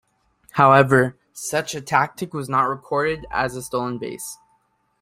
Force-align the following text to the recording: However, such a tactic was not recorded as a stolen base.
However, 0.53 1.15
such 1.31 1.75
a 1.75 1.79
tactic 1.79 2.33
was 2.33 2.49
not 2.49 2.63
recorded 2.67 3.27
as 3.29 3.55
a 3.55 3.61
stolen 3.61 3.99
base. 3.99 4.39